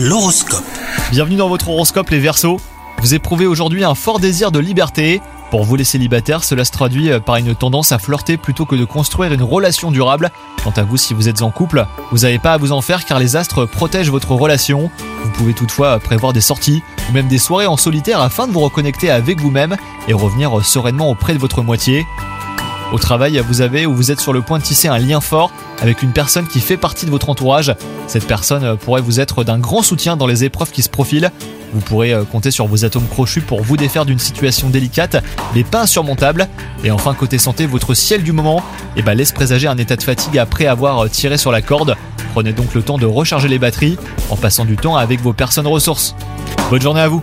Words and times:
L'horoscope. 0.00 0.62
Bienvenue 1.10 1.34
dans 1.34 1.48
votre 1.48 1.70
horoscope 1.70 2.10
les 2.10 2.20
Verseaux. 2.20 2.60
Vous 3.00 3.14
éprouvez 3.14 3.46
aujourd'hui 3.46 3.82
un 3.82 3.96
fort 3.96 4.20
désir 4.20 4.52
de 4.52 4.60
liberté. 4.60 5.20
Pour 5.50 5.64
vous 5.64 5.74
les 5.74 5.82
célibataires, 5.82 6.44
cela 6.44 6.64
se 6.64 6.70
traduit 6.70 7.10
par 7.26 7.34
une 7.34 7.52
tendance 7.56 7.90
à 7.90 7.98
flirter 7.98 8.36
plutôt 8.36 8.64
que 8.64 8.76
de 8.76 8.84
construire 8.84 9.32
une 9.32 9.42
relation 9.42 9.90
durable. 9.90 10.30
Quant 10.62 10.72
à 10.76 10.84
vous, 10.84 10.96
si 10.96 11.14
vous 11.14 11.28
êtes 11.28 11.42
en 11.42 11.50
couple, 11.50 11.84
vous 12.12 12.18
n'avez 12.18 12.38
pas 12.38 12.52
à 12.52 12.58
vous 12.58 12.70
en 12.70 12.80
faire 12.80 13.06
car 13.06 13.18
les 13.18 13.34
astres 13.34 13.64
protègent 13.64 14.12
votre 14.12 14.30
relation. 14.30 14.88
Vous 15.24 15.30
pouvez 15.32 15.52
toutefois 15.52 15.98
prévoir 15.98 16.32
des 16.32 16.40
sorties 16.40 16.80
ou 17.10 17.12
même 17.12 17.26
des 17.26 17.38
soirées 17.38 17.66
en 17.66 17.76
solitaire 17.76 18.20
afin 18.20 18.46
de 18.46 18.52
vous 18.52 18.60
reconnecter 18.60 19.10
avec 19.10 19.40
vous-même 19.40 19.76
et 20.06 20.12
revenir 20.12 20.64
sereinement 20.64 21.10
auprès 21.10 21.34
de 21.34 21.40
votre 21.40 21.62
moitié. 21.62 22.06
Au 22.90 22.98
travail, 22.98 23.42
vous 23.46 23.60
avez 23.60 23.84
ou 23.84 23.94
vous 23.94 24.10
êtes 24.10 24.20
sur 24.20 24.32
le 24.32 24.40
point 24.40 24.58
de 24.58 24.62
tisser 24.62 24.88
un 24.88 24.98
lien 24.98 25.20
fort 25.20 25.52
avec 25.82 26.02
une 26.02 26.12
personne 26.12 26.46
qui 26.46 26.60
fait 26.60 26.78
partie 26.78 27.04
de 27.04 27.10
votre 27.10 27.28
entourage. 27.28 27.74
Cette 28.06 28.26
personne 28.26 28.78
pourrait 28.78 29.02
vous 29.02 29.20
être 29.20 29.44
d'un 29.44 29.58
grand 29.58 29.82
soutien 29.82 30.16
dans 30.16 30.26
les 30.26 30.44
épreuves 30.44 30.70
qui 30.70 30.80
se 30.80 30.88
profilent. 30.88 31.30
Vous 31.74 31.80
pourrez 31.80 32.14
euh, 32.14 32.24
compter 32.24 32.50
sur 32.50 32.66
vos 32.66 32.86
atomes 32.86 33.06
crochus 33.06 33.42
pour 33.42 33.62
vous 33.62 33.76
défaire 33.76 34.06
d'une 34.06 34.18
situation 34.18 34.70
délicate, 34.70 35.22
mais 35.54 35.64
pas 35.64 35.82
insurmontable. 35.82 36.48
Et 36.82 36.90
enfin, 36.90 37.12
côté 37.12 37.36
santé, 37.36 37.66
votre 37.66 37.92
ciel 37.92 38.22
du 38.22 38.32
moment 38.32 38.62
eh 38.96 39.02
ben, 39.02 39.14
laisse 39.14 39.32
présager 39.32 39.68
un 39.68 39.76
état 39.76 39.96
de 39.96 40.02
fatigue 40.02 40.38
après 40.38 40.66
avoir 40.66 41.04
euh, 41.04 41.08
tiré 41.08 41.36
sur 41.36 41.52
la 41.52 41.60
corde. 41.60 41.94
Prenez 42.32 42.54
donc 42.54 42.74
le 42.74 42.82
temps 42.82 42.96
de 42.96 43.06
recharger 43.06 43.48
les 43.48 43.58
batteries 43.58 43.98
en 44.30 44.36
passant 44.36 44.64
du 44.64 44.76
temps 44.76 44.96
avec 44.96 45.20
vos 45.20 45.34
personnes 45.34 45.66
ressources. 45.66 46.14
Bonne 46.70 46.80
journée 46.80 47.02
à 47.02 47.08
vous 47.08 47.22